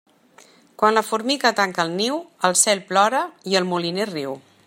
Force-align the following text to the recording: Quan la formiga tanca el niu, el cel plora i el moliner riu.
Quan 0.83 0.95
la 0.97 1.03
formiga 1.09 1.51
tanca 1.59 1.85
el 1.89 1.93
niu, 1.99 2.17
el 2.49 2.57
cel 2.63 2.83
plora 2.89 3.23
i 3.53 3.61
el 3.61 3.69
moliner 3.75 4.09
riu. 4.15 4.35